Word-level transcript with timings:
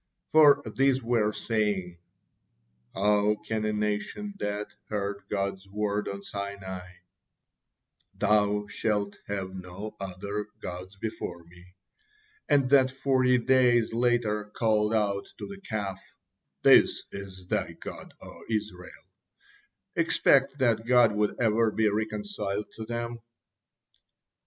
For 0.31 0.63
these 0.75 1.03
were 1.03 1.31
saying: 1.31 1.99
"How 2.95 3.35
can 3.35 3.65
a 3.65 3.71
nation 3.71 4.33
that 4.39 4.65
heard 4.89 5.21
God's 5.29 5.69
word 5.69 6.07
on 6.07 6.23
Sinai, 6.23 6.89
'Thou 8.15 8.65
shalt 8.65 9.19
have 9.27 9.53
no 9.53 9.95
other 9.99 10.47
gods 10.59 10.95
before 10.95 11.43
Me,' 11.43 11.75
and 12.49 12.67
that 12.71 12.89
forty 12.89 13.37
days 13.37 13.93
later 13.93 14.45
called 14.45 14.95
out 14.95 15.27
to 15.37 15.47
the 15.47 15.61
Calf, 15.61 15.99
'This 16.63 17.03
is 17.11 17.45
thy 17.45 17.73
god, 17.73 18.15
O 18.23 18.43
Israel,' 18.49 19.07
expect 19.95 20.57
that 20.57 20.87
God 20.87 21.11
would 21.11 21.39
ever 21.39 21.69
be 21.69 21.87
reconciled 21.89 22.65
to 22.73 22.85
them?" 22.87 23.19